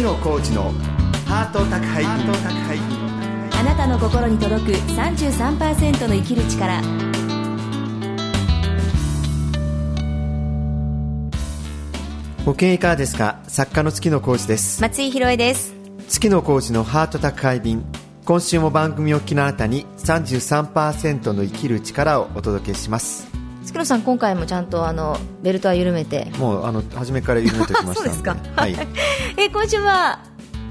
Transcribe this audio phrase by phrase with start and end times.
[0.00, 0.72] 月野コーチの
[1.26, 2.04] ハート宅配。
[2.04, 2.10] 便
[3.52, 6.80] あなたの心に届く33%の生きる力。
[12.46, 13.40] ご機嫌いかがですか？
[13.46, 14.80] 作家の月野コーチです。
[14.80, 15.74] 松井宏恵です。
[16.08, 17.84] 月野コーチのハート宅配便。
[18.24, 23.28] 今週も番組を聞きのあなたに33%の生きる力をお届けします
[23.64, 26.30] 月野さん今回もちゃんとあのベルトは緩めて。
[26.38, 28.36] もうあの初めから緩めておきました そうですか。
[28.56, 28.76] はい。
[29.36, 30.20] え今週は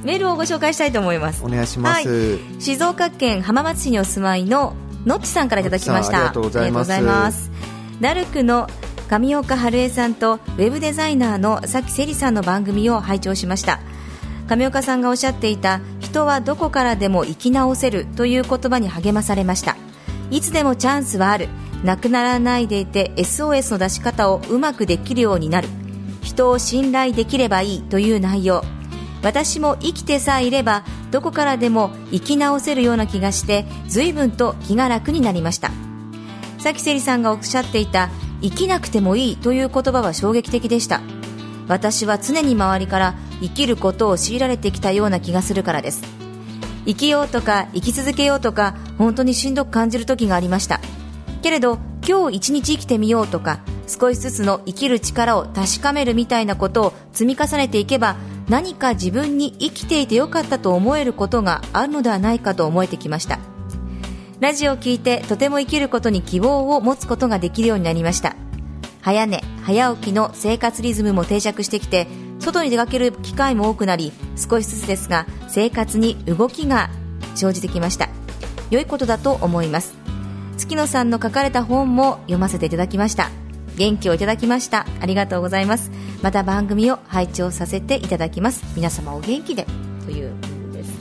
[0.04, 1.44] メールをご紹介したいと思います。
[1.44, 4.74] お願いします、はい、静岡県浜松市にお住まいの
[5.06, 6.18] のっちさんからいただきました。
[6.18, 6.92] ありがとうございます。
[6.92, 7.52] ありがとうございます。
[8.02, 8.68] ダルクの
[9.10, 13.80] 上岡春江さんとウェブデザイナーのさきせりさんの番組を拝聴しました。
[14.48, 19.78] 上岡さんがおっしゃっていた人はどこからでも生き直せるという言葉に励まされました。
[20.32, 21.50] いつでもチャンスはある
[21.84, 25.68] なくならないでいて SOS の出し方をうまくできるようになる。
[26.22, 28.64] 人を信頼できればいいという内容。
[29.22, 35.72] 私も生きてさえいればどこからでも生き直せるような気がして随分と気が楽になりました。
[36.58, 38.10] さきせりさんがおっしゃっていた
[38.42, 41.02] 生きなくてもいいという言葉は衝撃的でした。
[41.68, 46.02] 私は常に周りから生きることを強いられてきたような気がするからです。
[46.86, 50.80] 生きようとか生き続けようとか本当にしんどく感じる時がありました。
[51.42, 58.16] けれど今日一日生きてみようとか少しずつの生きる力を確かめるみたいなことを積み重ねていけば
[58.50, 63.40] 何か自分に生きていてよかったと思えることがあるのではないかと思えてきました。
[64.40, 68.36] ラジオを聞いてとても生きることに希望を持つことができるようになりました。
[69.02, 72.08] 早寝早起きの生活リズムも定着してきて
[72.40, 76.90] 外に出かける機会も多くなり少しずつですが生活に動きが
[77.36, 78.10] 生じてきました。
[78.72, 79.99] 良いことだと思います。
[80.60, 83.32] 月野さんの書かれた本も読ませていただきました。
[83.78, 84.86] 元気をいただきました。
[85.00, 85.90] ありがとうございます。
[86.22, 88.62] また番組を拝聴させていただきます。
[88.76, 89.66] 皆様お元気で。
[90.06, 90.34] という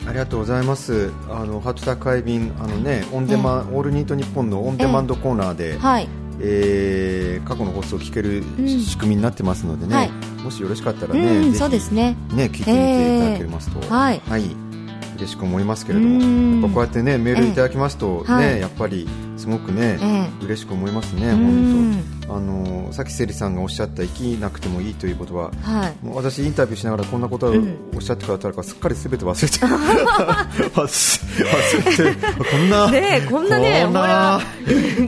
[0.06, 1.11] ありがとうございます。
[1.29, 6.08] あのハート宅配便あのねオンデマン、オールニートニッポンのオンデマンドコーナーで、はい。
[6.40, 8.69] えー過去の放送を聞けるん。
[8.69, 10.11] 仕組みになってますのでね、はい。
[10.45, 12.17] もしよろしかったらうね、んぜひそうですね。
[12.33, 14.67] ね聞いてみていただけますと、えーはい
[15.18, 18.61] 嬉しく思いますけれどうんも、やっぱこうやってねメールいただきますとね、はい。
[18.61, 19.06] やっぱり
[19.36, 21.29] すごくね、え嬉しく思いますね。
[21.29, 21.36] うん。
[21.36, 22.34] 本当。
[22.36, 25.51] あのさっきセリさんがおっしゃった生きなくてもいいということは。
[25.62, 26.05] はい。
[26.05, 27.77] もう私インタビューしながらこんなことをうん。
[27.95, 29.58] おっしゃってくださるからすっかりすべて忘れて
[30.74, 34.40] 忘 忘れてこんなねえこんなねこんな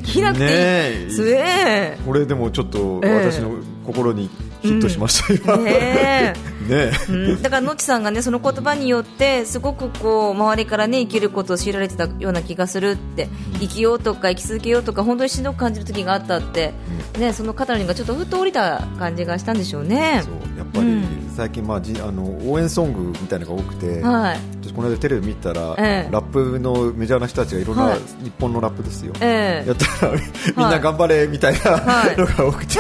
[0.03, 3.31] 着なくていい、これでもちょっとええ。
[3.31, 3.53] 私の
[3.87, 4.31] 心に
[4.63, 5.65] ヒットしました、今。
[5.65, 6.35] ねえ
[6.71, 6.93] ね。
[7.09, 13.29] うん、だからのっちさんがねその言葉によってすごくこう周りからね生きることを強いられてたような気がするって
[13.61, 16.73] 生きようとか生き続けようとか本当にしんどく感じる時があったって、
[17.19, 20.23] ねその肩にがちょっとふっと降りた感じがしたんでしょうね。
[20.25, 24.39] そうやっぱりうん最近、まあ、じあの応援ソングみたいなのが多くて、はい。
[24.63, 26.09] 私この間テレビ見たら、ええ。
[26.11, 27.99] ラップのメジャーな人たちがいろんな、はい。
[28.23, 29.69] 日本のラップですよ、ええ。
[29.69, 30.19] やったらみ
[30.65, 32.75] んな頑張れみたいなはいのが多くて、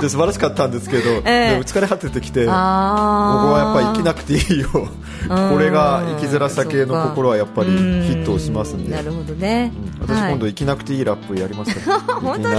[0.00, 1.50] で素晴らしかったんですけど、 ええ。
[1.52, 8.94] でも疲れ果ててきて、ここあーはやっぱり生きなくていいよ、これが生きづらさ系の心はやっぱりヒットをしますんで。
[8.94, 10.08] なるほどね、うん。
[10.08, 12.54] 私今度はい生きなくていいラップやりますから、本当に？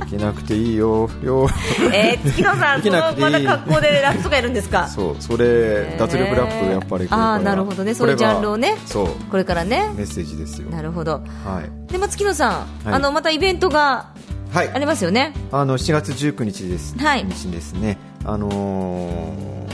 [0.00, 1.08] 生きなくていいよ。
[1.22, 1.48] よ
[1.92, 4.88] えー、月野さん、そのまた格好でラップとかやるんですか？
[4.88, 7.94] そうそれ脱力ラップやっぱりあーなるほどね。
[7.94, 8.76] そういうジャンルをね。
[8.86, 9.08] そう。
[9.30, 9.90] これからね。
[9.96, 10.68] メッセージですよ。
[10.70, 11.22] なるほど。
[11.44, 11.92] はい。
[11.92, 12.94] でも月野さん、はい。
[12.94, 14.10] あのまたイベントが
[14.52, 14.68] はい。
[14.72, 15.34] ありますよね？
[15.52, 17.24] あの7月19日です、はい。
[17.24, 19.66] 日にですね、あのー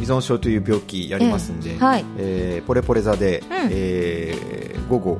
[0.00, 1.78] 依存症という病気やりますんで、ええ。
[1.78, 2.04] はい。
[2.18, 3.42] えーポレポレ座で、ん。
[3.70, 5.18] えー午後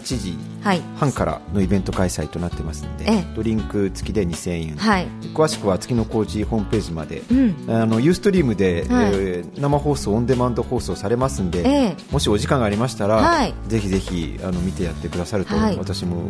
[0.00, 0.82] 8時はい。
[0.96, 3.24] 半からのイベント開催となってますんで、ええ。
[3.36, 5.06] ドリンク付きで2000円、はい。
[5.34, 7.54] 詳しくは月の工事ホームページまで、うん。
[7.68, 9.10] あのユーストリームで、はい。
[9.14, 11.96] えー生放送オンデマンド放送されますんで、ええ。
[12.12, 13.54] もしお時間がありましたら、はい。
[13.68, 15.76] ぜひぜひあの見てやってくださると、はい。
[15.76, 16.28] 私も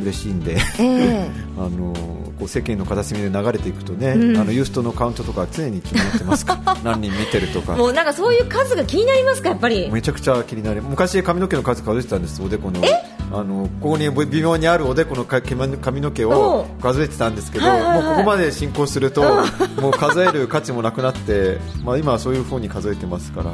[0.00, 0.56] 嬉しいんで。
[0.78, 1.30] ええ。
[1.58, 1.92] あの
[2.38, 4.36] こう世間の片隅で流れていくとね、うん。
[4.38, 6.58] あのユーストのカウントとか常に気になってますか？
[6.64, 7.76] ら 何人見てるとか。
[7.76, 9.90] もうなんかそういう数が気になりますかやっぱり。
[9.90, 12.80] めちゃくちゃ気になる昔髪の毛の数数えてたんですおでこの
[13.32, 16.82] あのここに微妙にあるおでこのか髪の毛おをう。
[16.82, 18.02] 数えてたんですけど、はいはいはい。
[18.02, 19.22] もうここまで進行すると
[19.80, 23.52] もう数える価値もなくなって、まあ、今はそういう方に数えてますから。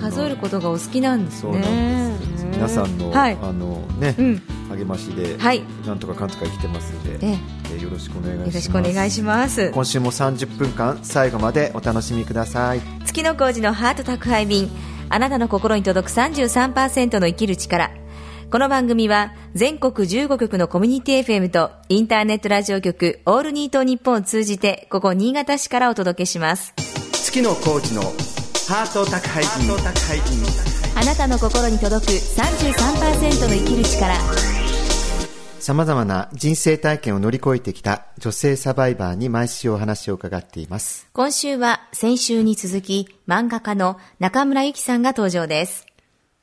[0.00, 2.46] 数えることがお好きなんですそうねなんです。
[2.46, 3.38] 皆さんの,、はい。
[3.42, 4.42] あのね、うん。
[4.70, 5.62] 励ましで、はい。
[5.86, 7.38] なんとかかんとか生きてますので、え
[7.72, 7.76] え。
[7.76, 8.48] ーよろしくお願いします。
[8.48, 9.70] よろしくお願いします。
[9.70, 12.80] 今週も30分間最後までお楽しみください。
[13.06, 14.70] 月の工事のハート宅配便。
[15.12, 17.90] あなたの心に届く33%の生きる力
[18.50, 26.74] この番組は全国15局のコミュニティ FM とインターネットラジオ局オールニートニッポンを通じてここ新潟市からお届けします。
[27.12, 29.70] 月のコーチのハート宅配便。
[30.96, 34.16] あなたの心に届く33%の生きる力。
[35.60, 41.06] さまざまな人生体験を乗り越えてきた女性サバイバーに毎週お話を伺っています。
[41.12, 45.86] 今週は先週に続き漫画家の中村ゆきさんが登場です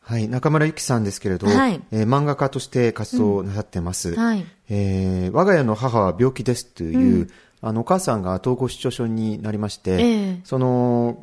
[0.07, 1.81] はい、中村ゆきさんですけれど、はい。
[1.91, 4.45] えー漫画家として活動なさってます、はい。
[4.69, 10.39] えー我が家の母は病気ですという、あのお母さんが統合失調症になりまして、ええ。
[10.45, 11.17] その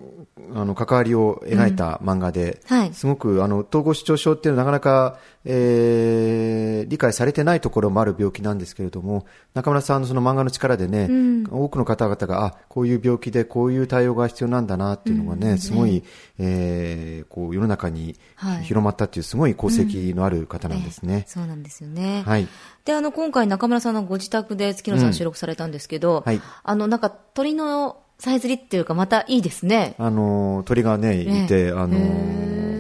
[0.55, 2.93] あの関わりを描いた漫画で、はい。
[2.93, 9.25] すごくあの統合失調症っていうのはなかなか、えー理解されてないところもある病気なんですけれども
[9.55, 11.09] 中村さんのその漫画の力でね、
[11.51, 16.05] 多くの方々があこういう病気でこういう対応が必要なんだなっていうのがね、すごい、
[16.39, 18.65] えーこう世の中にはい。
[18.65, 21.15] 広まったっていうすごい功績のある方なんですね。
[21.15, 22.23] ええそうなんですよね。
[22.27, 22.49] はい。
[22.85, 26.41] で、あの、今回中村さんのご自宅で月野さん収録されたんですけど、はい。
[26.63, 29.95] あの、なんか鳥のさえずりっていうかまたいいですね。
[29.99, 32.74] あの鳥がねいて、ええあのお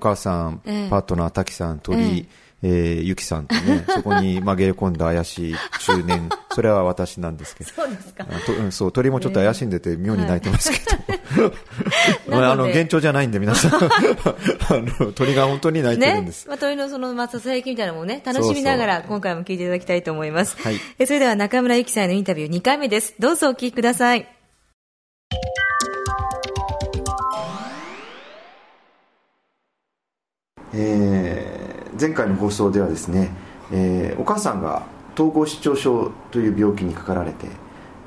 [0.00, 0.90] 母さん、ええ。
[0.90, 2.28] パートナー滝さん鳥、
[2.62, 6.28] えーゆきさんとね そこに紛れ込んだ怪しい中年。
[6.52, 7.70] それは私なんですけど。
[7.70, 8.26] そうですか。
[8.28, 10.78] あとうんそう鳥もちょっと怪しんでて妙に泣いてますけ
[11.36, 11.52] ど、
[12.28, 13.72] まあ、 あの幻聴じゃないんで皆さん。
[13.80, 13.80] あ
[14.70, 16.48] の鳥が本当に泣いてるんねです、。
[16.48, 20.56] まあ、鳥のその、まあ、ささやきみたいなのもね、楽しみながら今回も聞いていただきたいと思います。
[20.62, 20.76] はい。
[20.98, 23.14] えそれでは中村ゆきさんへのインタビュー2回目です。
[23.18, 24.39] どうぞお聞きください。
[30.74, 31.70] えー
[32.00, 33.30] 前回の放送ではですね、
[33.72, 37.48] えーお母さんが統合失調症という病気にかかられて、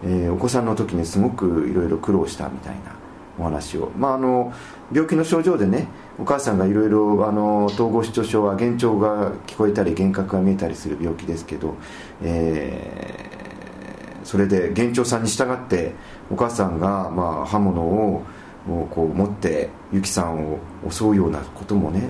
[0.04, 2.96] えーお子さんの時にすごくいろいろ苦労したみたいな
[3.40, 4.54] お話を、まあ、あの
[4.92, 5.88] 病気の症状でね
[6.20, 7.18] お母さんがいろいろ
[7.66, 11.76] 統合失調症は幻聴が聞こえたり幻覚が見えたりする病気ですけど、
[12.24, 13.44] えー
[14.24, 15.94] それで幻聴さんに従って
[16.32, 18.24] お母さんが、まあ、刃物を
[18.90, 22.10] こう持ってゆきさんを襲うようなこともね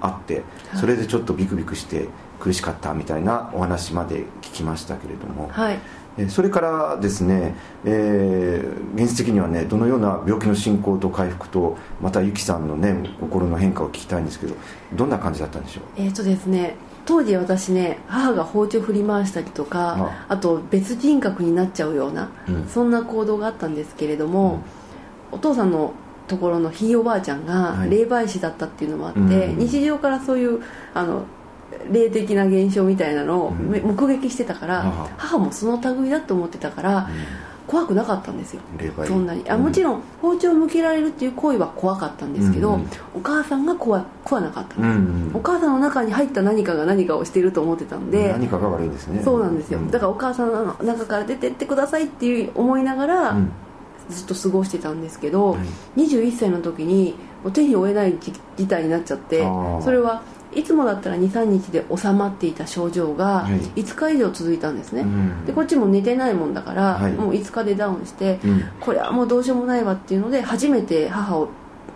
[0.00, 0.42] あって
[0.76, 2.08] それでちょっとビクビクして
[2.38, 5.78] 苦しかったみたいなお話まで聞きましたけれども、はい。
[6.18, 7.54] えそれからですね、
[7.84, 14.54] えー現実的にはねどのような病気の進行と回復とまたゆきさんのね心の変化を聞きたいんですけど
[14.94, 15.84] どんな感じだったんでしょう？
[15.96, 16.74] えーとですね
[17.06, 22.66] 当時私ね母が包丁振り回したりとかあと別人格になっちゃうような、うん。
[22.66, 24.62] そんな行動があったんですけれども、
[25.30, 25.94] お父さんの
[26.30, 27.90] ところのひいおばあちゃんがはい。
[27.90, 29.58] 霊媒師だったっていうのもあって、うん。
[29.58, 30.62] 日常からそういう
[30.94, 31.24] あの
[31.90, 35.08] 霊的な現象みたいなのを目撃してたから、あは。
[35.18, 37.08] 母もその類だと思ってたから、
[37.66, 38.62] 怖くなかったんですよ。
[39.06, 39.48] そんなに。
[39.48, 39.62] あうん。
[39.62, 45.36] もちろん包丁を向けられるっていう行為は怖かったんですけど、うんお母さんが怖怖なかったんです、うんうん。
[45.36, 49.22] お母さんの中に入った何かが何かをしていると思ってたんで何かが悪いんですね。
[49.22, 49.90] そうなんですよ、ん。
[49.90, 53.52] だからお母さんの中から出てってくださいっていう思いながら、うん
[54.10, 55.58] ずっと過ごしてたんですけど、は
[55.96, 56.00] い。
[56.00, 59.42] 21歳の時にもう手に負えない事事態になっちゃって
[59.82, 60.22] それは
[60.52, 63.80] いつもだったら23日で収まっていた症状がはい。
[63.80, 65.46] 5日以上続いたんですね、うん。
[65.46, 67.12] でこっちも寝てないもんだから、はい。
[67.12, 68.64] もう5日でダウンして、うん。
[68.80, 71.48] これはもうどうしようもないわっていうので初めて母を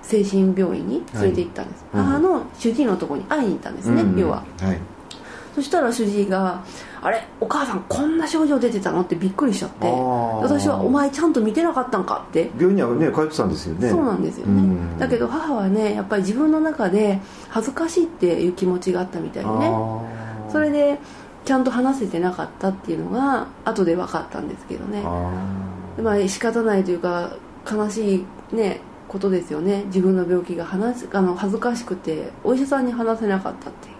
[0.02, 2.10] 精神病院に連れて行ったんです、はいうん。
[2.12, 4.18] 母の主治医のところに会いに行ったんですね、うん。
[4.18, 4.44] 要は。
[4.60, 4.78] はい。
[5.54, 6.62] そしたら主治医が
[7.04, 9.86] 「あれお母さんこんな症状出てたの?」ってびっくりしちゃって
[10.42, 12.50] 私は「お前ちゃんと見てなかったんか?」って。
[12.56, 13.90] 病院にはね通ってたんですよね。
[13.90, 14.98] そうなんですよね、うん。
[14.98, 19.70] だけど母はねやっぱり自分の中で恥ずかしいっていう気持ちがあったみたいでね。
[20.48, 20.98] それで
[21.44, 25.02] ちゃんと話せてなかったっていうのが後で分かったんですけどね。
[25.04, 25.30] あ
[26.02, 27.32] まあ仕方ないというか
[27.70, 29.84] 悲しいねことですよね。
[29.86, 33.92] 自分の病気が話すあの恥ずかしくてお医者さんに話せなかったっていう。
[33.92, 33.93] ー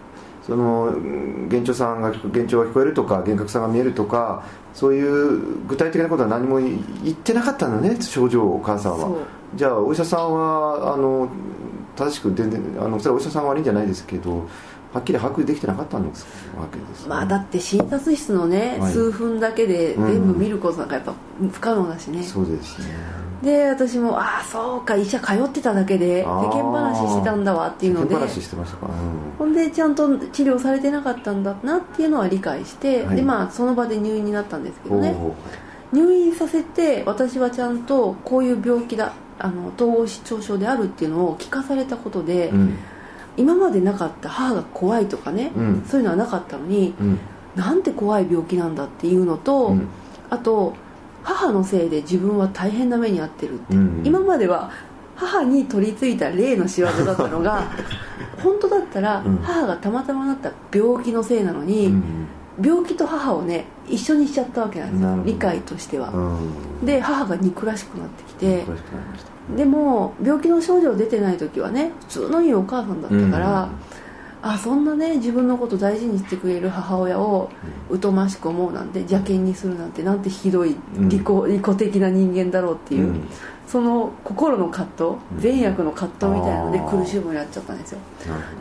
[0.45, 6.77] そのうん幻聴さんが幻聴が聞こえるとか幻覚さんが見えるとかそういう具体的なことは何も言
[7.11, 9.25] ってなかったんだね症状をお母さんは。
[9.55, 11.29] じゃあお医者さんはあの
[11.95, 14.47] 正しく全然あのそれはお医者さんは悪いんじゃないですけど
[14.95, 16.25] はっきり把握できてなかったんです
[16.57, 18.93] わけですね、まあだって診察室のね、はい。
[18.93, 21.13] 数分だけで全部見ることなんかやっぱ
[21.51, 22.87] 不可能だしね、そうですね。
[23.43, 28.15] で私もああそうか医者通ってただけで世間話してたんだわっていうので。
[28.15, 28.93] 世間話してましたか、うん。
[29.37, 33.17] ほんでちゃんと治療されてなかったんだなっていうのは理解して、はい。
[33.17, 35.13] でまあその場で入院になったんですけどね。
[35.91, 42.77] 入院させて私はちゃんとこういう病気だあの統合失調症であるっていうのを聞かされたことで、ううん
[43.37, 45.85] 今までなかった母が怖いとかね、うん。
[45.87, 47.19] そういうのはなかったのにうん。
[47.55, 49.87] なんて怖い病気なんだっていうのと、うん。
[50.29, 50.75] あと
[51.23, 53.77] 母のせいで自分は大変な目に遭ってるって、う。
[53.77, 54.01] ん。
[54.05, 54.71] 今までは
[55.15, 57.63] 母に取り付いた霊の仕業だったのが
[58.43, 59.37] 本当だったらうん。
[59.37, 62.27] 母がたまたまなった病気のせいなのに、うん。
[62.61, 65.23] 病気と母をね一緒にしちゃったわけなんですよ。
[65.25, 66.85] 理解としては、うん。
[66.85, 73.69] で母が憎らしくなってきて詳しくなりましたでも病気の症状出てない時はね普通のいいお母さんだったから、
[74.47, 77.49] あそんなね自分のこと大事にしてくれる母親を
[77.99, 81.09] 疎ましく思うなんて邪険にするなんてなんてひどいうん。
[81.09, 83.27] 利己,、利己的な人間だろうっていう、うん。
[83.67, 85.03] その心の葛藤
[85.35, 85.41] うん。
[85.41, 87.99] 善悪の葛藤みたいなので苦しむようになっちゃったんですよ。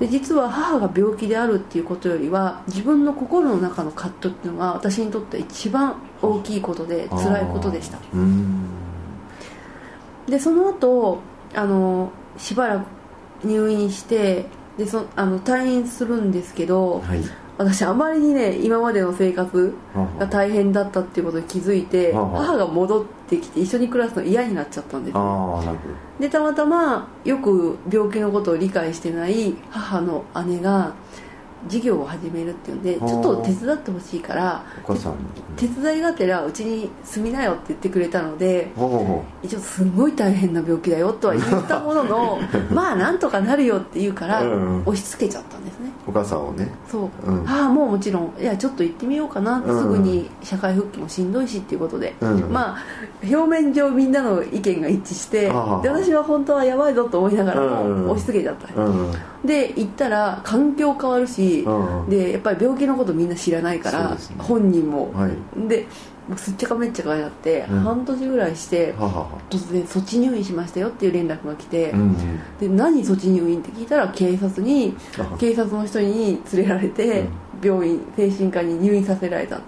[0.01, 7.99] で実は母が病気であるっていうことよりは自分の心の中の葛藤っていうのが私にとって一番大きいことで辛いことでした。
[8.15, 8.84] うん
[10.29, 11.19] でその後
[11.55, 17.21] あのしばらく入院してでそあの退院するんですけどはい。
[17.57, 25.15] 私あまりにね今までの生活はが大変だったっていうことに気づいて母が戻ってきて一緒に暮らすの嫌になっちゃったんです
[26.19, 30.95] でたまたまよく病気のことを理解してない母の姉が
[31.69, 35.15] 事業を始めるっていうんでちはあょっと手伝ってほしいからどお母さん
[35.57, 38.71] 手伝いがてらうちに住みなよって言ってくれたので
[39.43, 42.39] 一応すごい大変な病気だよとは言ったものの
[42.73, 45.64] まあなんとかなるよって言うからうん押し付けちゃったん
[46.07, 46.71] お母さんをね。
[46.91, 47.49] そう、うん。
[47.49, 48.35] ああもうもちろん。
[48.39, 49.81] いやちょっと行ってみようかな、うん。
[49.81, 52.53] すぐに社会復帰もしんどいしっていうことで、うん。
[52.53, 52.79] まあ
[53.23, 58.05] 表面上みんなの意見が一致してで私は本当はやばいぞと思いながらうん。
[58.07, 59.13] も押し付けちゃった、うん。
[59.45, 62.11] で行ったら環境変わるし、うん。
[62.11, 64.17] でやっぱり病気のことみんな知らないから、ね。
[64.39, 65.69] 本人も、はい。
[65.69, 65.87] で
[66.29, 67.81] もうすっちゃかめっちゃかになって、うん。
[67.81, 68.95] 半年ぐらいして
[69.51, 72.17] 突然措置入院しましたよっていう連絡が来て、うん
[72.59, 77.25] で何措置入院って聞いたら警察にあ警察の人に連れられて、
[77.63, 79.65] 病院精神科に入院させられたって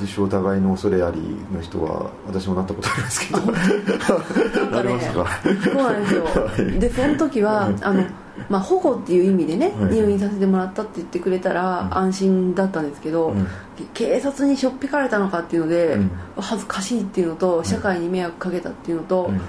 [0.00, 1.20] 自傷疑いの恐れあり
[1.54, 3.40] の人は私もなったことありますけど。
[4.70, 5.26] なりますか？
[5.64, 6.24] そうなんですよ、
[6.80, 8.04] でその時はあの、
[8.48, 13.46] まあ、保護っていう意味でね、はい入院させてもらったって言ってくれたら安心だったんですけど、うん。
[13.94, 16.10] 警察にしょっぴかれたのかっていうので、うん。
[16.36, 19.40] 恥ずかしいっていうのと社会に迷惑かけたっていうのと、うん。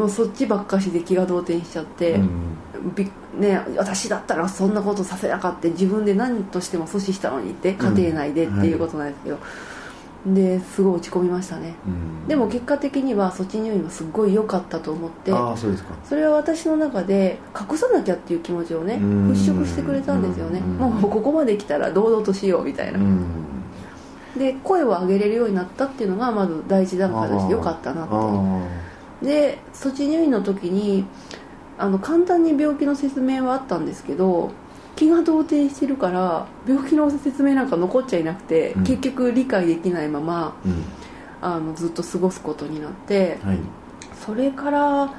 [0.00, 2.20] もうそっちばっかしで気が動転しちゃって、
[3.38, 9.38] ね、私だったらそんなことさせなかった自分で何としても阻止したのにって家庭内でっていうことなんですけど、
[10.26, 11.74] ですごい落ち込みましたね。
[11.86, 12.28] うん。
[12.28, 15.30] でも結果的には措置入院はすっごい良かったと思って。
[15.56, 15.94] そうですか。
[16.04, 19.32] それは私の中で隠さなきゃっていう気持ちをねうん。
[19.32, 20.58] 払拭してくれたんですよね。
[20.58, 20.76] うん。
[20.76, 22.98] もうここまで来たら堂々としようみたいな。
[22.98, 23.48] うん。
[24.36, 28.68] で声を上げれるようになったっていうのがまず第一段階として良かったなってあ
[29.22, 31.04] で措置入院の時に
[31.76, 34.50] あの簡単に病気の説明はあったんですけど
[34.98, 38.84] 気が動転してるから病気の説明なんか残っちゃいなくて、うん。
[38.84, 40.84] 結局理解できないままあうん。
[41.40, 43.58] あのずっと過ごすことになってはい。
[44.26, 45.14] それから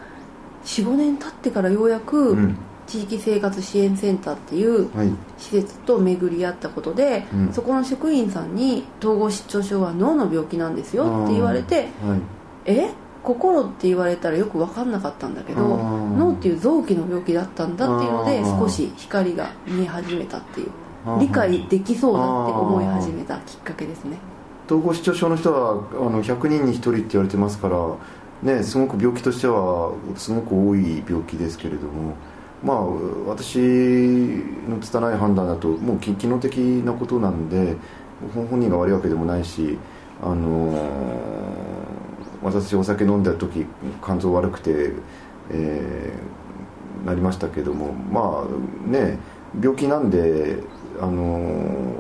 [0.66, 2.58] 45年経ってからようやく、うん。
[2.88, 5.12] 地域生活支援センターっていうはい。
[5.38, 7.54] 施設と巡り合ったことで、うん。
[7.54, 12.22] そこの職員さんに統合失調症は脳の病気なんですよって言われてはい。
[12.66, 12.90] え？
[13.24, 20.70] 心って言われたらよく分かんなかったんだけど脳っていう臓器の病気だったんだっていうので少し光が見え始めたっていう
[21.20, 24.18] 理解できそうだって思い始めたきっかけですね。
[24.66, 32.16] 統合失調症の人はあの100人に1人って言われてますから、ね、すごく病気としてはすごく多い病気ですけれども
[32.64, 32.86] まあ
[33.26, 37.78] 私の拙い判断だともう機機能的なことなんで
[38.36, 39.80] 本本人が悪いわけでもないし
[40.22, 40.72] あの
[42.42, 43.66] 私お酒飲んだ時
[44.04, 44.92] 肝臓悪くて、
[45.52, 46.40] えー
[47.06, 49.18] なりましたけどもまあね
[49.62, 50.58] 病気なんで
[51.00, 51.96] あの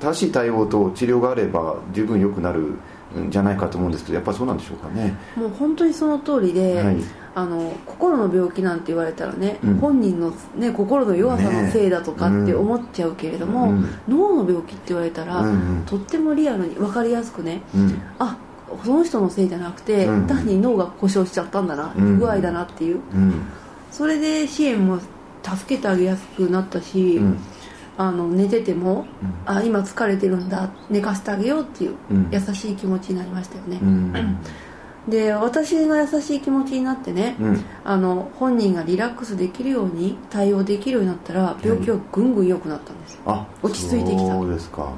[0.00, 2.74] 正しい対応と治療があれば十分良くなる
[3.18, 5.16] んじゃないかと思うんですけどやっぱりそうなんでしょうかね。
[5.36, 6.96] もう本当にその通りで、はい。
[7.36, 9.78] あの心の病気なんて言われたらね、うん。
[9.78, 13.88] 本人の、ね、心の弱さのせいだとかねって思っちゃうけれども、うん。
[14.08, 15.82] 脳の病気って言われたら、うんうん。
[15.86, 18.02] とってもリアルに分かりやすくねうん。
[18.18, 18.36] あ
[18.82, 20.26] その人のせいじゃなくて、うん。
[20.26, 23.00] 単に脳が故障しちゃったんだな、うん不具合だなっていう。
[23.12, 23.42] うん。
[23.90, 24.98] それで支援も
[25.42, 27.38] 助けてあげやすくなったし、うん。
[27.96, 29.56] あの寝てても、うん。
[29.56, 32.28] あ今疲れてるんだ寝かせてあげようっていううん。
[32.32, 34.38] 優しい気持ちになりましたよね、うん。
[35.08, 37.64] で私が優しい気持ちになってね、うん。
[37.84, 43.20] あの本人がリラックスできるように対応できるようになったら病気はぐんぐん良くなったんですよ。
[43.26, 44.32] あ落ち着いてきた。
[44.32, 44.92] そうですか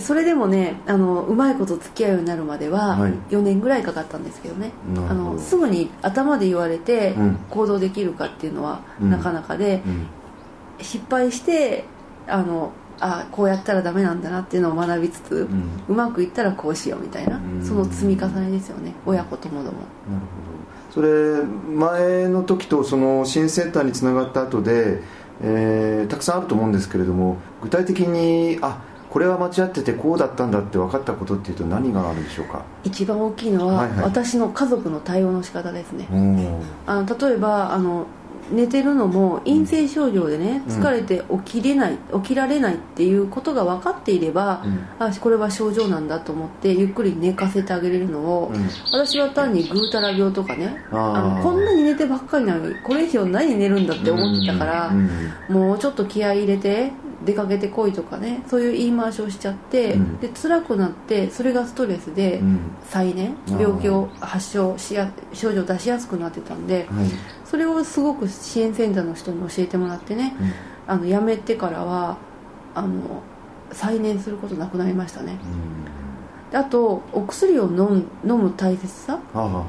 [0.00, 3.12] それでもねあのうまいこと付き合うようになるまでははい。
[3.30, 4.72] 4年ぐらいかかったんですけどね、
[5.08, 7.36] あのすぐに頭で言われてうん。
[7.50, 9.10] 行動できるかっていうのはうん。
[9.10, 10.06] なかなかで、ぱうん。
[10.84, 11.84] 失敗して
[12.28, 15.48] あのあこうやったらダメなんだなっていうのを学びつつ、う
[15.88, 17.64] うんまくいったらこうしようみたいなうん。
[17.64, 18.92] その積み重ねですよね。
[19.06, 20.56] 親子ともどもなるほど。
[20.92, 25.02] それ前の時とその支援センターにつながった後で、
[25.42, 28.80] えーたくさんあると思うんですけれども具体的にあ
[29.16, 32.62] これは間違っててこうだったんだって分かったことっていうと何があるんでしょうか？
[32.84, 34.00] 一番大きいのは、はいはい。
[34.00, 36.06] 私の家族の対応の仕方ですね。
[36.12, 36.60] うん。
[36.86, 38.08] あの例えばあの
[38.50, 40.82] 寝てるのも陰性症状でね、うん。
[40.82, 44.86] 疲れて起きれない起きられないっていうことが分かっていれば、うん。
[44.98, 48.68] あこれは症状なんだと思ってゆっくり寝かせてあげれるのを、うん。
[48.92, 55.08] 私は単にぐうたら病とかねあのこんなに寝てばっかりなのにこれ以上何寝るんだって思ってたから、うん。
[55.48, 56.92] もうちょっと気合い入れて
[57.24, 60.18] 出かけてこいとかねそういう言い回しをしちゃって、うん。
[60.18, 62.60] で辛くなってそれがストレスで、うん。
[62.88, 67.06] 再燃病気を発症しや症状を出しやすくなってたんではい。
[67.44, 70.52] それをすごく支援センターの人に教えてもらってねうん。
[70.86, 72.18] あの辞めてからは
[72.74, 73.22] あの
[73.72, 75.38] 再燃することなくなりましたね。
[76.50, 79.18] であとお薬を飲む飲む大切さ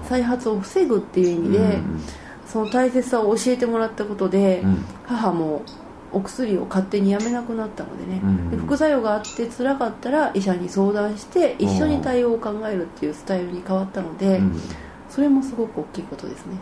[0.04, 2.02] 再発を防ぐっていう意味で、うん。
[2.46, 4.86] その大切さを教えてもらったことで、うん。
[5.06, 5.64] 母も
[6.12, 8.50] お薬を勝手にやめなくなったのでね、うん。
[8.52, 14.62] で副作用があって辛かったら医者に相談して一緒に対応を考えるっていうスタイルに変わったので、うん。
[15.10, 16.58] それもすごく大きいことですね。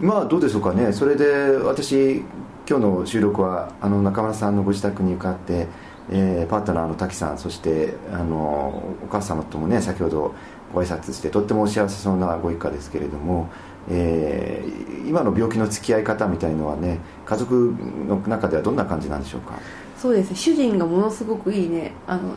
[0.00, 0.06] うん。
[0.06, 0.92] 今はどうでしょうかね。
[0.92, 2.24] それで私
[2.68, 5.66] 今日の収録はあの中村さんのご自宅に伺って、
[6.10, 10.34] えーパートナーの滝さんそしてあのお母様ともね先ほど
[10.72, 13.50] ご挨拶してとってもお幸せそうなご一家ですけれども、
[13.90, 17.74] えー今の病気の付き合い方みたいのはね家族
[18.08, 19.58] の中ではどんな感じなんでしょうか？
[19.98, 21.92] そうです主人がものすごくいいね。
[22.06, 22.34] あの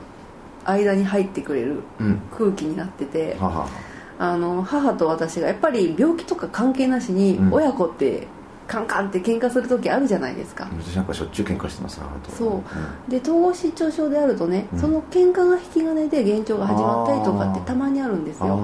[0.65, 2.21] 間に入ってくれるうん。
[2.35, 3.37] 空気になってて。
[3.39, 3.67] ははは。
[4.17, 7.53] あの母と私がやっぱり病気とか関係なしにうん。
[7.53, 8.27] 親子って
[8.67, 12.31] カンカンって喧嘩する時あるじゃないですか、私なんかしょっちゅう喧嘩してます母と。
[12.31, 12.63] そ
[13.07, 13.11] う。
[13.11, 14.79] で統合失調症であるとね、うん。
[14.79, 18.57] その喧嘩が引き金で幻聴が始まったりとかってたまにあるんですあよ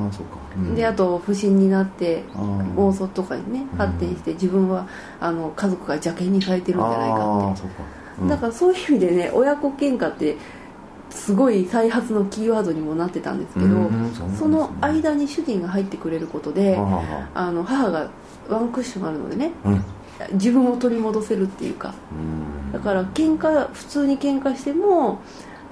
[0.58, 0.76] うん。
[0.76, 2.76] であと不審になってあー。
[2.76, 3.78] 妄想とかにねうん。
[3.78, 4.88] 発展して自分は
[5.20, 8.30] あの家族が邪険にされてるんじゃないかって。
[8.30, 8.48] だか。
[8.48, 10.38] らそういう意味でね親子喧嘩って
[11.10, 14.12] すごい再発のキーワードにもなってたんですけど、うん。
[14.14, 14.38] そね。
[14.38, 16.78] その間に主人が入ってくれることで
[17.34, 18.10] あの母が
[18.50, 19.84] ワンクッションあるのでねうん。
[20.34, 21.94] 自分を取り戻せるっていうか。
[22.12, 22.72] うん。
[22.72, 25.22] だから喧嘩普通に喧嘩しても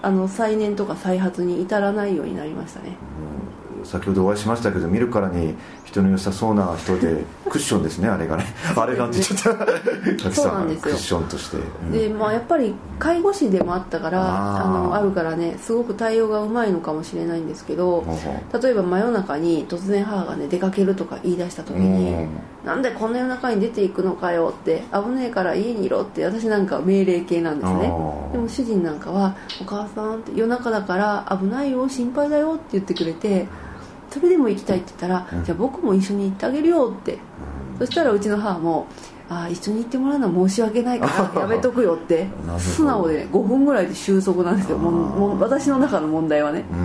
[0.02, 2.96] あの再燃とか再発に至らないようになりましたね。
[3.34, 3.39] うん
[3.86, 5.56] 先ほどお会いしましたけど見るからに
[5.90, 8.46] 人の良さそうな人で クッションですねあれがね。
[8.76, 9.66] あれなんてちょっと
[10.24, 10.80] 滝そうさなんですよ。
[10.80, 11.92] んがクッションとして、うん。
[11.92, 18.04] でまあやっぱり介護士でもあったからあのあるからねすごく対応がうまいのかもしれないんですけど
[18.62, 22.30] 例えば真夜中に突然母がね出かけるとか言い出した時うにうん
[22.66, 27.82] 「なんでこんな夜中に出ていくのかよ」って「危ねえから家にいろ」って私なんかは命令系なんですね。
[27.82, 27.88] で
[28.38, 33.48] も主人なんかは「お母さん」って夜中だから危ないよ心配だよって言ってくれて
[34.10, 35.44] それでも行きたいって言ったら、うん。
[35.44, 37.18] じゃあ僕も一緒に行ってあげるよって。
[37.78, 38.88] そしたらうちの母も
[39.30, 42.28] ああ一緒に行ってもらうのは申し訳ないから やめとくよって。
[42.58, 44.78] 素直で、ね、5分ぐらいで収束なんですよ。
[44.78, 46.76] ももう私の中の問題はね、う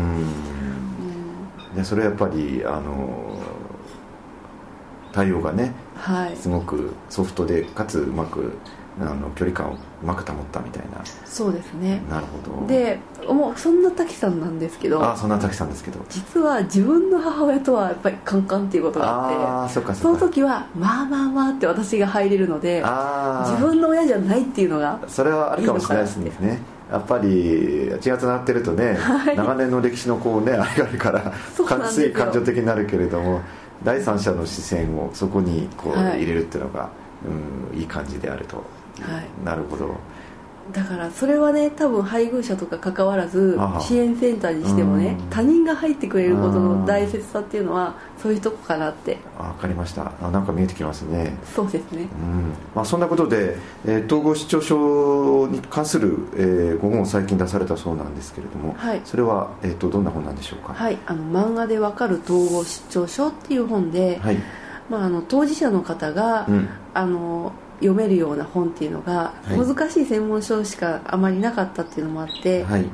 [1.75, 1.77] ん。
[1.77, 3.35] でそれはやっぱりあの
[5.13, 6.37] 対応がねはい。
[6.37, 8.53] すごくソフトでかつうまく
[9.01, 10.85] あの距離感をうまく保ったみたい
[11.25, 12.01] そうですね。
[12.09, 12.67] ななるほど。
[12.67, 15.99] でもうそんな滝さんなんですけどあそんな滝さんですけど。
[16.09, 22.85] 実は自分の母親とはやっぱりカンカンっていうことがあってその時はまあまあまあって私が入れるので
[23.47, 26.61] 自分の親じゃないっていうのがそれはあるかもしれないですね。
[26.93, 29.37] やっぱり血がつながってるとね、はい。
[29.37, 31.33] 長年の歴史のこうねあれがあるから
[31.89, 33.41] つい感情的になるけれども
[33.83, 36.19] 第三者の視線をそこにこうはい。
[36.19, 36.91] 入れるっていうのが、
[37.73, 38.63] うん、いい感じであると、
[39.01, 39.45] はい。
[39.45, 39.97] なるほど。
[40.73, 45.29] だからそれはね多分配偶者とか関わらず支援センターにしてもねうん。
[45.29, 49.19] 他人が入ってくれることの大切さっていうのはそういうとこかなって。
[49.39, 50.13] あ分かりました。
[50.23, 51.37] あなんか見えてきますね。
[51.55, 52.05] そうですね。
[52.05, 52.55] うん。
[52.75, 59.03] まあ、そんなことで、えー統合失調症に関する、えーご本を最近出されたそうなんですけれども、はい。
[59.05, 60.73] それは、えー、とどんな本なんでしょうか？
[60.73, 60.97] はい。
[61.05, 64.39] あの漫画でわかる統合失調症っていう本で、はい、
[64.89, 66.69] まあ、あの当事者の方が、うん。
[66.95, 67.53] あの
[67.87, 69.59] 読めるような本っていうのが、はい。
[69.59, 72.87] 難しい専門書しかあまりなかったっていうのもあって、はい。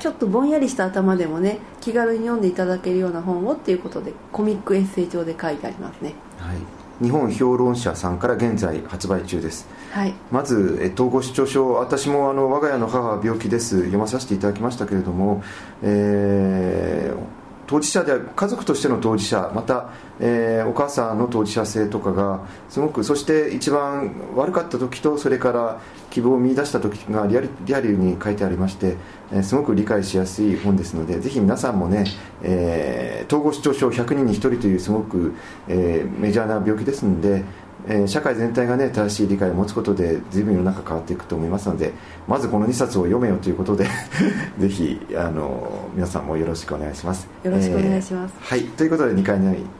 [0.00, 6.14] ちょっとぼんやりした頭でもね気軽に読んでいただけるような本をっていうことでコミックエッセイ帳で書いてありますね。
[6.38, 6.58] はい、
[7.02, 9.66] 日本評論者さんから現在発売中です。
[9.90, 10.14] はい。
[10.30, 13.78] まずえ統合失調症私もあの我が家の母は病気です。
[13.78, 15.42] 読まさせていただきましたけれども、
[15.82, 17.37] えー
[17.68, 28.96] 当事者で家族としての当事者また、えーお母さんの当事者性とかがすごくそして一番悪かった時とそれから希望を見出した時がリアルリアルに書いてありまして、
[29.32, 32.06] えーすごく理解しやすい本ですのでぜひ皆さんもね、
[32.42, 35.34] えー統合失調症100人に1人というすごく、
[35.68, 37.44] えーメジャーな病気ですので、
[37.86, 41.92] えー社会全体がね正しい理解を持つことで随分世の中変わっていくと思いますので
[42.26, 43.86] まずこの2冊を読めよということで
[44.58, 47.28] ぜひあの皆さんもよろしくお願いします。
[47.42, 48.34] よろしくお願いします。
[48.38, 48.64] えーはい。
[48.64, 49.38] ということで2回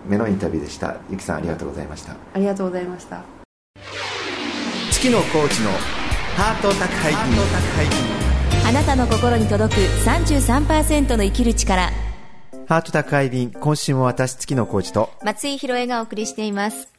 [0.09, 0.97] 目のインタビューでした。
[1.11, 2.13] ゆきさんありがとうございました。
[2.35, 3.23] ありがとうございました。
[4.91, 5.71] 月野コーチの
[6.37, 7.19] ハート宅配便
[8.69, 11.91] あなたの心に届く33%の生きる力。
[12.69, 15.11] ハート宅配便今週も私月野コーチと。
[15.25, 16.98] 松井宏恵がお送りしています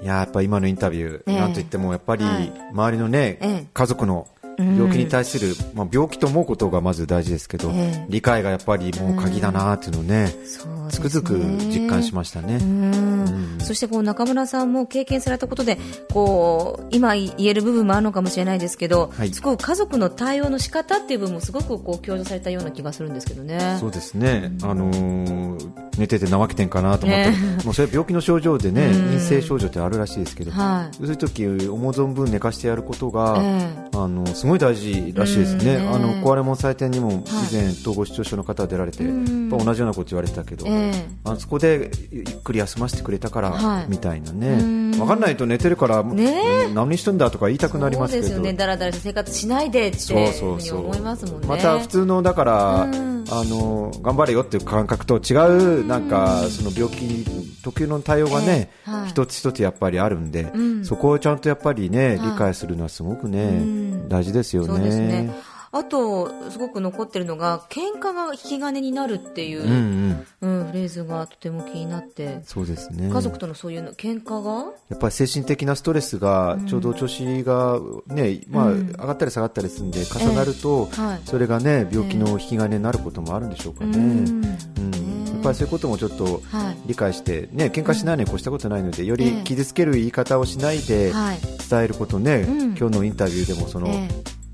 [0.00, 1.36] いやーやっぱ今のインタビュー、ええ。
[1.40, 2.52] なんといってもやっぱりはい。
[2.72, 3.66] 周りのね、ええ。
[3.72, 4.28] 家族の
[4.58, 8.06] 病気に対する、まあ、病気と思うことがまず大事ですけど、ええ。
[8.08, 11.34] 理解がやっぱりもう鍵だなーっていうのをね、そうつくづく
[11.72, 12.56] 実感しましたね。
[12.56, 13.58] うん。
[13.60, 15.78] そしてこう中村さんも経験されたことで
[16.12, 19.32] こう今言える部分もあるのかもしれないですけど、はい。
[19.32, 23.76] すごく家族の対応の仕方っていう部分もすごくこう強調されたような気がするんですけどね。
[23.78, 29.04] そうですね、あのー寝てて怠けてんかなと思って、ね もうそれは病気の症状でね、うん。
[29.06, 30.96] 陰性症状ってあるらしいですけど、はい。
[30.96, 33.98] そういう時思う存分寝かしてやることが、ええ。
[33.98, 35.94] あのすごい大事らしいですね、うん。
[35.94, 39.50] あの壊れ物祭典にも以前、統合失調症の方が出られて、うん。
[39.50, 41.08] やっぱ同じようなこと言われてたけど、ええ。
[41.24, 43.86] あそこでゆっくり休ませてくれたから、はい。
[43.88, 44.90] みたいなうん。
[44.90, 46.64] ね、分かんないと寝てるから、ね。
[46.68, 48.26] え何してんだとか言いたくなりますけど。
[48.26, 48.52] そうですよね。
[48.54, 50.84] だらだらした生活しないでってそうそうそう。
[50.86, 51.46] 思いますもんね。
[51.46, 53.18] また普通のだから、うん。
[53.30, 55.34] あの頑張れよっていう感覚と違
[55.82, 57.26] うなんかその病気
[57.62, 58.90] 特有の対応がね、ええ。
[58.90, 59.08] はい。
[59.10, 60.84] 一つ一つやっぱりあるんで、うん。
[60.84, 62.30] そこをちゃんとやっぱりね、はい。
[62.30, 64.68] 理解するのはすごくね、うん大事ですよね。
[64.68, 65.34] そうですね。
[65.70, 73.10] あと、すごく残ってるのが、喧嘩が引き金になるっていう、うんうん、うんフレーズがとても気になって、そうですね。
[73.10, 74.72] 家族とのそういうの喧嘩が？
[74.88, 78.86] やっぱり精神的なストレスがちょうど調子がね、まあうん。
[78.88, 81.20] 上がったり下がったりするんで重なると、はい。
[81.26, 83.98] それがね病気の引き金になることもあるんでしょうかね。
[83.98, 84.04] うん。
[84.04, 84.40] うん。
[84.40, 86.76] ねやっぱりそういうこともちょっとはい。
[86.86, 89.30] 理解してね喧嘩しないのに越したことないのでよええ。
[89.30, 91.38] り傷つける言い方をしないではい。
[91.68, 92.60] 伝えることね、うん。
[92.76, 94.08] 今日のインタビューでもその、え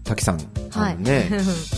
[0.04, 0.98] 滝さん、はい。
[0.98, 1.28] ね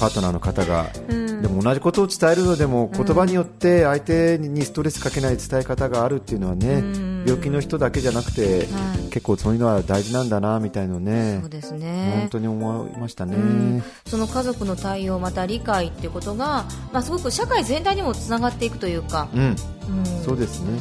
[0.01, 1.43] パートナーの方が、うん。
[1.43, 9.11] でも同じことを伝えるのでも言葉によって相手にストレスかけない伝え方があるっていうのはね、うん病気の人だけじゃなくて、はい。
[9.11, 11.39] 結構そういうのは大事なんだなみたいのね。
[11.41, 12.19] そうですね。
[12.21, 13.83] 本当に思いましたね、うん。
[14.07, 19.41] その家族の対応また理解っていうことが、まあ、すごく社会全体にもつながっていくというか、うん。
[19.41, 19.57] うん。
[20.25, 20.79] そうですね。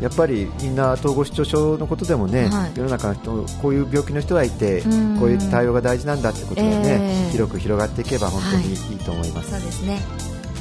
[0.00, 2.72] やっぱりみんな統合失調症のことでもね、はい。
[2.76, 5.16] 世の中の人こういう病気の人がいて、うん。
[5.18, 7.32] こういう対応が大事なんだってことがね、ええ。
[7.32, 10.00] 広く広がっていけば本当にいいと思います、そうですね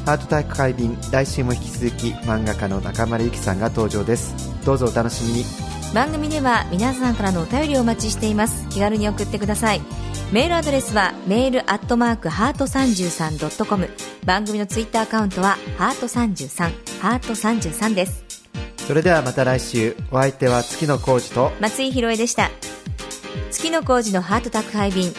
[0.08, 4.34] ハートタイプ会便来週も引き続き漫画家の中丸ゆきさんが登場です。
[4.64, 5.46] どうぞお楽しみに。
[5.94, 8.70] 番組では皆さんからのお便りをお待ちしています。
[8.70, 9.82] 気軽に送ってください。
[10.32, 13.90] メールアドレスはメールアットマークハート 33.com
[14.26, 18.24] 番組のツイッターアカウントはハート33ハート33です。
[18.88, 19.98] それではまた来週。
[20.10, 22.50] お相手は月野浩二と松井宏恵でした。
[23.52, 25.12] 月野浩二のハート宅配便。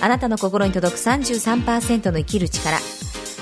[0.00, 2.78] あなたの心に届く33%の生きる力。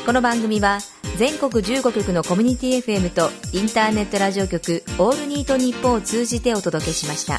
[0.07, 0.79] この番組は
[1.17, 7.39] 全国15局のコミュニティ FM とインターネットラジオ局オールニートニッポンを通じてお届けしました。